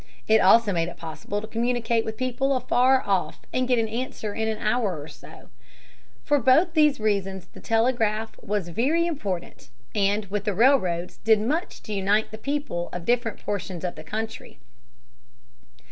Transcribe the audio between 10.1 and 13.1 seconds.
with the railroads did much to unite the people of